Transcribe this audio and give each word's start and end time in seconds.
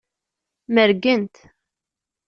Mergent. 0.67 1.33